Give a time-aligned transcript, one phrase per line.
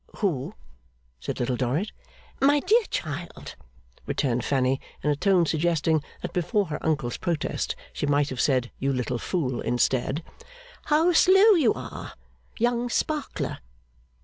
[0.15, 0.55] 'Who?'
[1.19, 1.91] said Little Dorrit.
[2.41, 3.55] 'My dear child,'
[4.07, 8.71] returned Fanny (in a tone suggesting that before her Uncle's protest she might have said,
[8.79, 10.23] You little fool, instead),
[10.85, 12.13] 'how slow you are!
[12.57, 13.59] Young Sparkler.